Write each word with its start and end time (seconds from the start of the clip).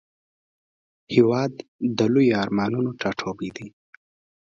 هېواد 1.13 1.53
د 1.97 1.99
لویو 2.13 2.39
ارمانونو 2.43 2.89
ټاټوبی 3.01 3.49
دی. 3.55 3.67